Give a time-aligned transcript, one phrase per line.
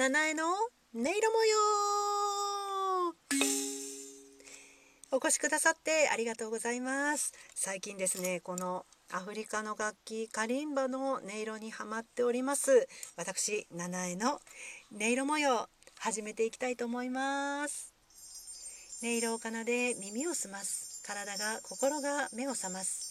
[0.00, 0.54] 七重の音
[0.94, 1.58] 色模様
[5.12, 7.34] お越しくださってありがとうございます。
[7.54, 12.88] 最近ですねこのアフリカの楽器カリンバの音色にハマっております。
[13.18, 14.40] 私七重の
[14.90, 15.68] 音色模様
[15.98, 17.92] 始めていきたいと思います。
[19.02, 21.02] 音色を奏で耳を澄ます。
[21.06, 23.09] 体が心が目を覚ます。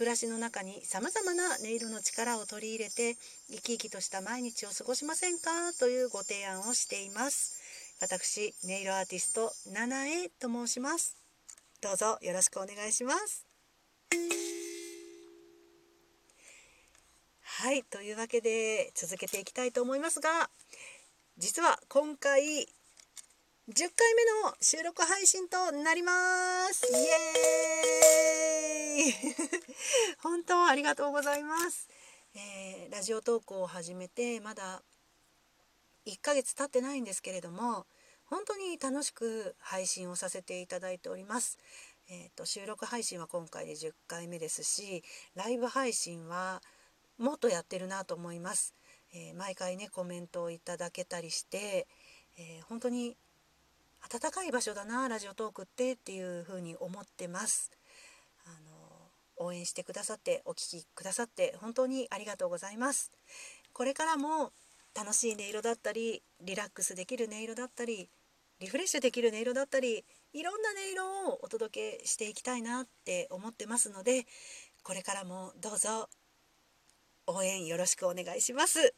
[0.00, 3.16] 暮らしの中にさまざまな音色の力を取り入れて
[3.50, 5.74] 生き生きとした毎日を過ごしませんか？
[5.78, 7.60] というご提案をしています。
[8.00, 11.18] 私音色アーティスト七重と申します。
[11.82, 13.44] どうぞよろしくお願いします。
[17.42, 20.48] はいというわけで続けていきたいと思いますが
[21.36, 22.46] 実は今回10
[23.68, 26.86] 回目の収録配信となります。
[26.90, 28.79] イエーイ！
[30.18, 31.88] 本当ありがとうございます、
[32.34, 34.82] えー、ラジオ投稿を始めてまだ
[36.06, 37.86] 1ヶ月経ってないんですけれども
[38.24, 41.58] 本当に楽しく配信をさせていただいております。
[42.08, 45.02] えーと、収録配信は今回で10回目ですし
[45.34, 46.62] ライブ配信は
[47.18, 48.74] もっとやってるなと思います。
[49.12, 51.86] えー、毎回ねコメントをいただけたりして、
[52.38, 53.16] えー、本当に
[54.08, 57.70] 暖かい場所だなラジオトークってっていうふうに思ってます。
[58.46, 58.79] あの
[59.40, 63.10] 応援してくださってお聴きくださって本当にありがとうございます。
[63.72, 64.52] これからも
[64.94, 68.08] 楽しい音色だったりリラックスできる音色だったり
[68.60, 74.26] リフレッシュできる音色だったりいろんな音色をお届けしていきたいなって思ってますので
[74.82, 76.08] これからもどうぞ
[77.26, 78.94] 応援よろしくお願いします。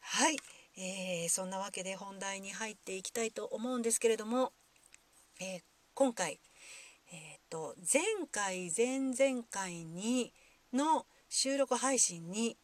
[0.00, 0.36] はい、
[0.78, 4.52] えー、そんなわけで本題に入っていきたいと思うんですけれども、
[5.40, 5.62] えー、
[5.96, 6.38] 今回、
[7.10, 10.34] えーと、前回前々回に
[10.74, 12.58] の収録配信に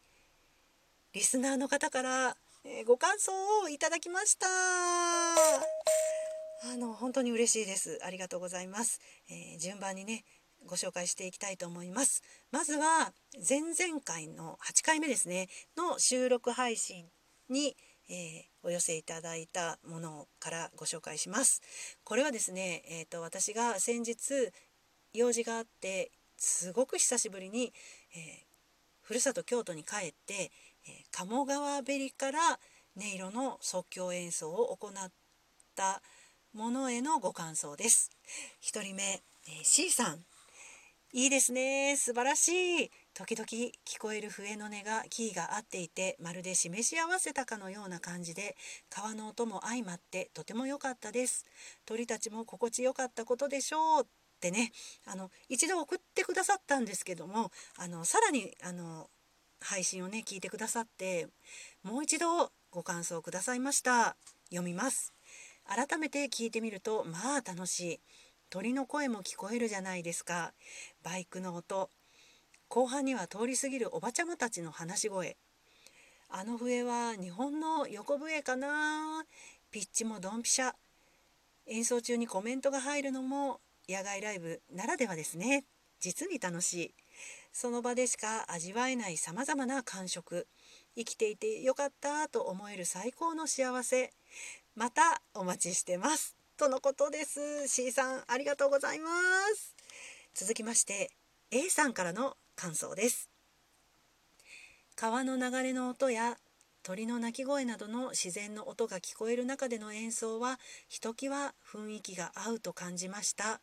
[1.13, 3.31] リスナーの方から、えご感想
[3.63, 4.45] をいただきました。
[4.45, 4.51] あ
[6.77, 7.97] の本当に嬉しいです。
[8.05, 9.01] ありがとうございます。
[9.27, 10.25] えー、順番にね
[10.67, 12.21] ご紹介していきたいと思います。
[12.51, 13.13] まずは
[13.49, 17.07] 前々回の8回目ですねの収録配信
[17.49, 17.75] に、
[18.09, 21.61] えー、お寄せいただいたものからご紹介します。
[22.03, 24.51] これはですね、えーと、私が先日
[25.13, 27.73] 用事があってすごく久しぶりに、
[28.15, 28.21] えー、
[29.01, 32.39] ふるさと京都に帰って、えー、鴨川べりから
[32.97, 35.11] 音色の即興演奏を行っ
[35.75, 36.01] た
[36.53, 38.11] ものへのご感想です。
[38.61, 40.25] 1人目、えー、C さん
[41.15, 48.55] いいですね素晴らしい時々聞こえる笛の音がキーが合っていてまるで示し合わせたかのような感じで
[48.89, 51.45] 川の音も相まってとても良かったです。
[51.85, 54.07] 鳥たちも心地よかったことでしょうっ
[54.39, 54.71] てね。
[55.05, 59.11] あの一度送ってくださったんですけどもあのさらにあの
[59.59, 61.27] 配信をね聞いてくださって
[61.83, 64.15] もう一度ご感想くださいました。
[64.49, 65.13] 読みます。
[65.65, 67.99] 改めて聞いてみるとまあ楽しい。
[68.49, 70.53] 鳥の声も聞こえるじゃないですか。
[71.03, 71.91] バイクの音
[72.73, 75.37] 後半には通り過ぎるおばちゃまたちの話し声。
[76.27, 79.23] あの笛は日本の横笛かな。
[79.69, 80.73] ピッチもドンピシャ。
[81.67, 85.65] 演奏中にコメントが入るのも野外ライブならではですね。
[85.99, 86.93] 実に楽しい。
[87.51, 90.47] その場でしか味わえないさまざまな感触。
[90.95, 94.11] 生きていてよかったと思える最高の幸せ。
[94.75, 96.35] またお待ちしてます。
[96.57, 97.67] とのことです。
[97.67, 99.11] C さんありがとうございま
[99.53, 99.75] す。
[100.33, 101.11] 続きまして
[101.51, 103.29] A さんからの感想です。
[104.95, 106.37] 川の流れの音や
[106.83, 110.59] 鳥の鳴き声などの自然の音が聞こえる中での演奏は
[110.89, 113.61] ひときわ雰囲気が合うと感じました。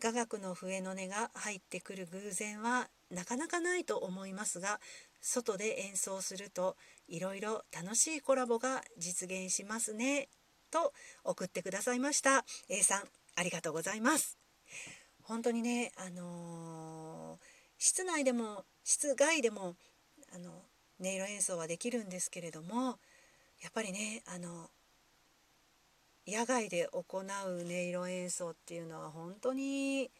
[0.00, 4.80] 雅楽の笛の音が入ってくる偶然はなかなかないと思いますが
[5.20, 6.76] 外で演奏すると
[7.08, 10.28] いろいろ楽しいコラボが実現しますね
[10.70, 10.92] と
[11.24, 12.44] 送ってくださいました。
[12.68, 13.02] A さん
[13.34, 14.38] ありがとうございます。
[15.22, 16.97] 本当にねあのー、
[17.78, 19.76] 室内でも室外でも
[20.34, 20.50] あの
[21.00, 22.98] 音色演奏はできるんですけれども
[23.62, 24.68] やっぱりねあの
[26.26, 30.10] 野外で行う音色演奏っていうのは本当に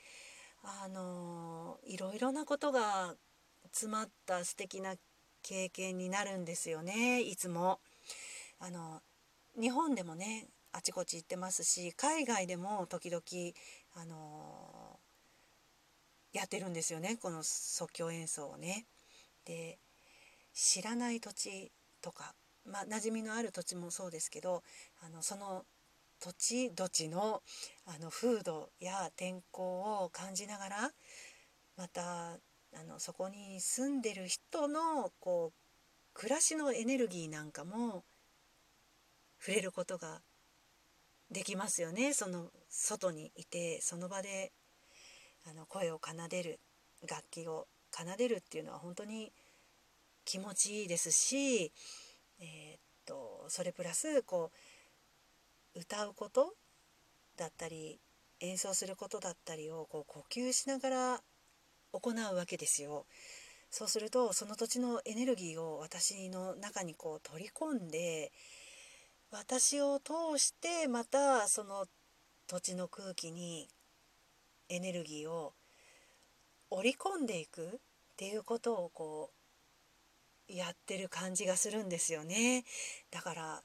[0.62, 3.14] あのいろいろなことが
[3.64, 4.94] 詰まった素敵な
[5.42, 7.80] 経験になるんですよねいつも。
[8.60, 9.02] あの
[9.60, 13.22] 日本でもねあちこち行ってますし海外でも時々
[13.96, 14.77] あの、
[16.38, 18.86] やってるんですよねこの即興演奏をね。
[19.44, 19.78] で
[20.54, 24.62] 知らない土地とかまあ馴染みのある土地もそうですけど
[25.04, 25.64] あのその
[26.20, 27.42] 土地土地の
[27.86, 30.90] あの風土や天候を感じながら
[31.76, 32.32] また
[32.74, 35.58] あのそこに住んでる人のこう
[36.12, 38.04] 暮らしのエネルギーなんかも
[39.40, 40.20] 触れることが
[41.30, 44.52] できますよねその外にいてその場で
[45.46, 46.60] あの声を奏でる
[47.08, 49.32] 楽器を奏でるっていうのは本当に
[50.24, 51.72] 気持ちいいですし、
[52.40, 54.50] えー、っとそれプラスこ
[55.74, 56.54] う歌うこと
[57.36, 58.00] だったり
[58.40, 61.20] 演奏することだったりをこう呼吸しながら
[61.92, 63.06] 行うわけですよ。
[63.70, 68.32] そうするとその土地のエネルギーを私の中にこう取り込んで
[69.30, 71.86] 私を通してまたその
[72.46, 73.68] 土地の空気に
[74.68, 75.54] エネルギーを
[76.70, 77.70] 織り込んでいくっ
[78.16, 79.30] ていうことをこ
[80.48, 82.64] うやってる感じがするんですよね。
[83.10, 83.62] だから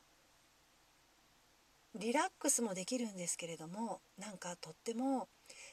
[1.95, 5.27] リラックスもできるんですけれどもなんかとっても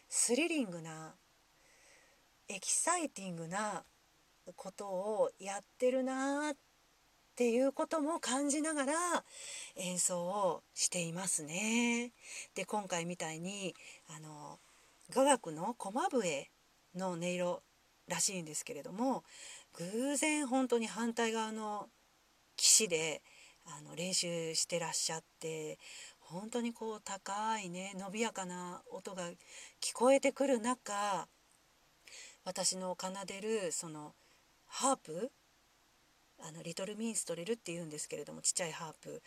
[0.09, 1.15] スリリングな
[2.49, 3.85] エキサイティングな
[4.57, 6.57] ことをやってるなっ
[7.37, 8.93] ていうことも感じながら
[9.77, 12.13] 演奏をしていますね。
[12.55, 13.75] で今回みたいに
[14.09, 14.59] あの
[15.15, 16.51] 雅楽の駒笛
[16.95, 17.63] の音色
[18.09, 19.25] らしいんですけれども
[19.75, 21.89] 偶然本当に反対側の
[22.57, 23.23] 岸で
[23.67, 25.79] あの練習してらっしゃって
[26.19, 29.31] 本当にこう高いね伸びやかな音が
[29.81, 31.29] 聞こえてくる中
[32.45, 34.15] 私の奏でるその
[34.67, 35.31] ハープ
[36.43, 39.23] あのリトルミンストレルっていうんですけれどもちっちゃいハープ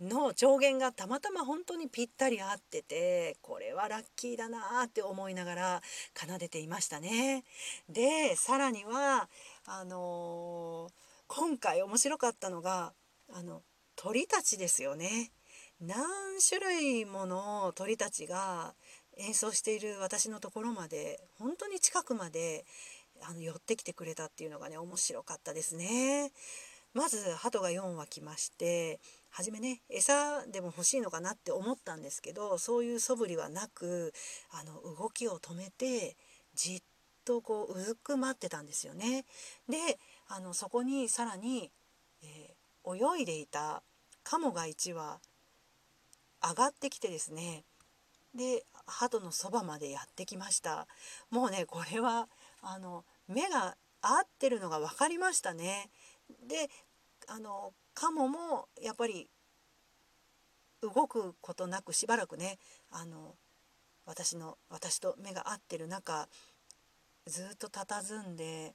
[0.00, 5.82] の上限がたまたま本当にぴったり合っててこれはラッキーだなって思いながら
[6.14, 7.44] 奏でていましたね。
[7.88, 9.28] でさらには
[9.66, 10.92] あのー、
[11.28, 12.92] 今回面白かったのが
[13.32, 13.62] あの
[13.96, 15.32] 鳥たちですよね。
[15.80, 16.00] 何
[16.46, 18.74] 種類もの鳥たちが
[19.18, 22.64] 演奏している私のところまで本当に近くまで
[23.22, 26.32] あの寄ってきてくれたっていうのがね面白かったですね。
[26.92, 29.00] まず鳩が4羽来まして
[29.30, 34.12] 初めね餌でも欲しいのかなって思ったんですけどそういう素振りはなく
[34.50, 36.16] あの動きを止めて
[36.54, 36.82] じっ
[37.24, 39.24] とこううずくまってたんですよね。
[39.68, 39.98] で
[40.28, 41.70] あのそこにさらに、
[42.22, 43.82] えー、泳いでいた
[44.24, 45.20] カモが1羽
[46.42, 47.64] 上がってきてですね
[48.34, 50.86] で鳩のそばまでやってきました
[51.30, 52.28] もうねこれは
[52.62, 55.90] あの目が合ってるのが分かりましたね。
[56.46, 56.68] で
[57.28, 59.30] あのカモもやっぱり
[60.82, 62.58] 動くことなくしばらくね
[62.90, 63.34] あの
[64.06, 66.28] 私の私と目が合ってる中
[67.26, 68.74] ずっと佇んで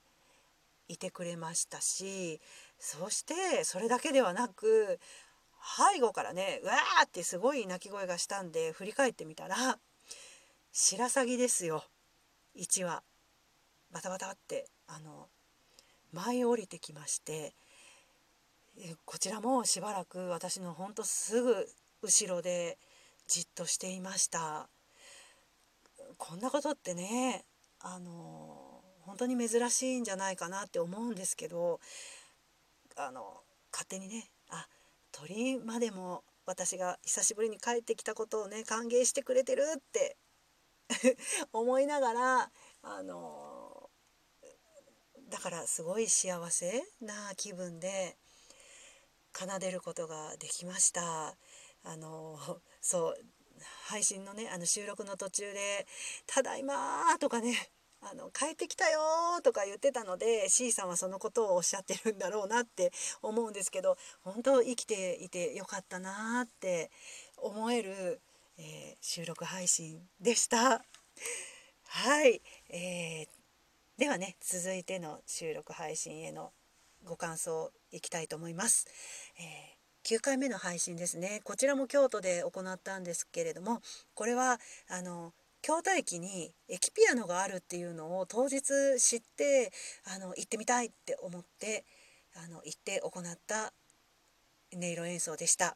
[0.87, 2.39] いてくれましたし
[2.77, 4.99] そしてそれだけではなく
[5.93, 9.79] 背後からねうわーってすごい鳴き声がしたんで振り返ってみたら
[10.71, 11.83] 白鷺ですよ
[12.55, 13.03] 1羽。
[13.91, 15.29] バタバタってあの
[16.15, 17.53] 舞い降りてきまして
[19.05, 21.67] こちらもしばらく私のほんとすぐ
[22.01, 22.77] 後ろで
[23.27, 24.69] じっとしていました。
[26.17, 27.43] こんなことってね
[27.79, 31.79] あの本当に珍しいんじゃないかなって思うんですけど
[32.95, 33.41] あの
[33.71, 34.67] 勝手にねあ
[35.11, 40.17] 鳥までも私が久しぶりに帰ってきたことをね歓迎してくれてるって
[41.53, 42.51] 思いながら
[42.83, 43.54] あの
[45.45, 48.15] からすごい幸せな気分で
[49.31, 51.35] 奏でることができました。
[51.83, 52.39] あの
[52.81, 53.15] そう
[53.85, 55.85] 配信のねあの収録の途中で
[56.25, 57.69] 「ただいま」とかね
[58.01, 58.99] あの帰ってきたよ
[59.43, 66.89] とか言ってたので C さんはそのことをおっしゃってるんだろうなって思うんですけど本当生きていてよかったなって
[67.37, 68.19] 思える、
[68.57, 70.83] えー、収録配信でした。
[71.87, 73.34] はい、えー、
[73.97, 76.51] ではね続いての収録配信への
[77.05, 78.87] ご感想いきたいと思います。
[79.39, 79.75] えー
[80.05, 81.41] 9回目の配信ですね。
[81.43, 83.81] こちらも京都で行ったんですけれども
[84.13, 85.33] これはあの
[85.63, 88.61] 京都駅に駅ピアノがあるっていうのを当日
[88.99, 89.71] 知って
[90.15, 91.85] あの行ってみたいって思って
[92.35, 93.73] あの行って行った
[94.75, 95.75] 音色演奏でした。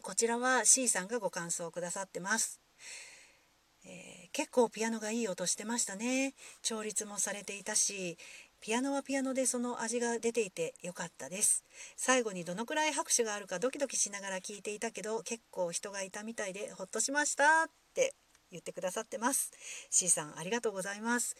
[0.00, 2.60] こちらは C さんがご感想くださってます、
[3.84, 3.92] えー、
[4.32, 6.34] 結構ピアノがいい音してましたね。
[6.62, 8.18] 調律もされていたし
[8.60, 11.64] ピアノはピアノでその味が出ていてよかったです。
[11.96, 18.14] 最後にどのくらい拍手があるかドキドキしながら聞いていたけど結構人がいたみたいでほっとしましたって
[18.50, 19.52] 言ってくださってます。
[19.90, 21.36] C さんありがとうございます。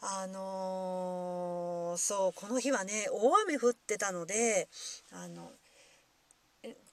[0.00, 4.68] あのー、そうこの日はね大雨降ってたので
[5.12, 5.52] あの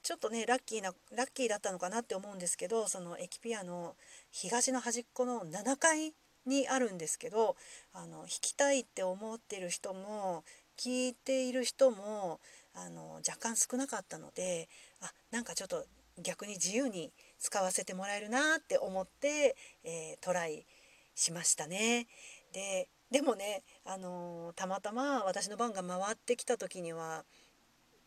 [0.02, 3.96] ちょっとねラッキーなラッキーだったのかなって思うんですけどそのエキピアの
[4.36, 6.12] 東の端っこの7階
[6.44, 7.54] にあるんですけど
[7.92, 10.42] あの弾きたいって思ってる人も
[10.76, 12.40] 聞いている人も
[12.74, 14.68] あの若干少なかったので
[15.00, 15.84] あなんかちょっと
[16.20, 20.66] 逆に自由に使わせてもらえるなって思って、えー、トライ
[21.14, 22.08] しましたね。
[22.52, 27.24] ででもね、あのー、たまたま私の番が回ってきた時には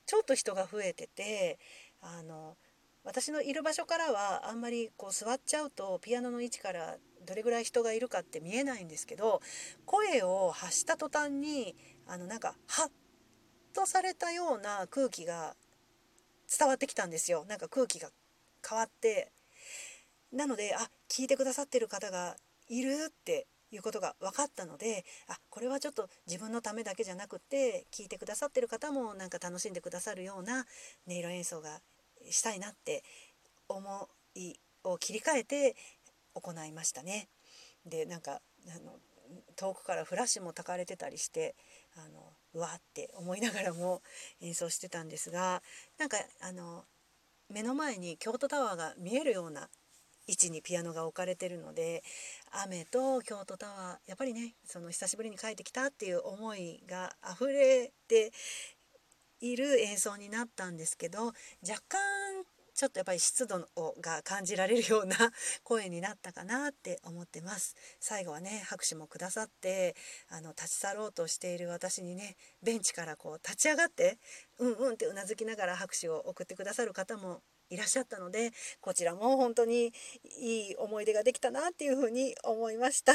[0.06, 1.60] ちょっと人が増えてて、
[2.02, 2.58] あの
[3.08, 9.42] 私のいる場所からはあんまりこう座っちゃうとピアノの位置からどれぐらい人がいるかって見えないんですけど
[9.86, 11.74] 声を発した途端に
[12.06, 12.90] あのなんかハッ
[13.74, 15.56] とされたような空気が
[16.60, 17.46] 伝わってきたんですよ。
[17.48, 18.10] なんか空気が
[18.68, 19.32] 変わって
[20.34, 22.36] なのであ聞いてくださってる方が
[22.68, 30.66] いるっていうことが分かったのであこれはちょっと自分のためだけじゃなくて聞いてくださってる方もなんか楽しんでくださるような
[31.08, 31.80] 音色演奏が
[32.32, 33.04] したいなって
[33.68, 34.54] 思い
[34.84, 35.76] を切り替えて
[36.34, 37.30] 行いましたね。
[37.86, 39.00] でなんかあの
[39.56, 41.56] 遠くからフラッシュも焚かれてたりして
[41.96, 44.02] あのうわって思いながらも
[44.42, 45.62] 演奏してたんですが
[45.98, 46.86] なんかあの
[47.50, 49.70] 目の前に京都タワーが見えるような
[50.28, 52.04] 位置にピアノが置かれてるので
[52.52, 58.32] 雨と京都タワーやっぱりねその久しぶりに帰ってきたっていう思いが溢れて
[59.40, 61.98] いる演奏になったんですけど若干
[62.78, 63.68] ちょっとやっぱり湿度
[64.02, 65.16] が感じられるような
[65.64, 69.96] 声になったかなって思ってます最後はね拍手もくださって
[70.30, 74.20] あの立ち去ろうとしている私にねベンチからこう立ち上がって
[74.60, 77.42] うんうんってうなずきながら拍手を送ってくださる方も
[77.72, 79.92] いらっしゃったのでこちらも本当に
[80.40, 83.14] いい思い出ができたなっていうふうに思いました。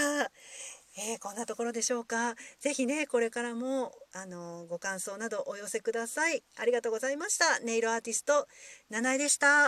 [0.97, 2.35] えー、こんなところでしょうか。
[2.61, 6.43] ぜひね、これからも、あの、ご感想などお寄せください。
[6.59, 7.61] ありがとうございました。
[7.61, 8.47] ネイルアーティスト、
[8.91, 9.61] 七重でした。